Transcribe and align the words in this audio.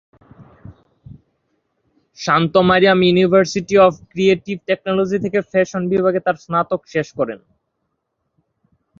Shanto-Mariam 2.17 2.99
university 3.03 3.75
of 3.85 3.93
creative 4.11 4.57
technology 4.67 5.17
থেকে 5.25 5.39
fashion 5.51 5.81
বিভাগে 5.91 6.19
তার 6.25 6.37
স্নাতক 6.43 6.81
শেষ 6.93 7.07
করেন। 7.19 7.39